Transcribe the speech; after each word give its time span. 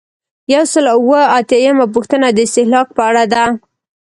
یو 0.53 0.63
سل 0.71 0.85
او 0.95 0.99
اووه 1.01 1.21
اتیایمه 1.37 1.85
پوښتنه 1.95 2.27
د 2.31 2.37
استهلاک 2.47 2.87
په 2.97 3.01
اړه 3.09 3.23
ده. 3.33 3.43